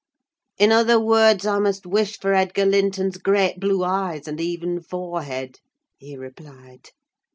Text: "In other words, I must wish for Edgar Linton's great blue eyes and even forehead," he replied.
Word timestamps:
"In 0.57 0.71
other 0.71 0.99
words, 0.99 1.45
I 1.45 1.59
must 1.59 1.85
wish 1.85 2.19
for 2.19 2.33
Edgar 2.33 2.65
Linton's 2.65 3.17
great 3.19 3.59
blue 3.59 3.83
eyes 3.83 4.27
and 4.27 4.41
even 4.41 4.81
forehead," 4.81 5.59
he 5.99 6.17
replied. 6.17 6.89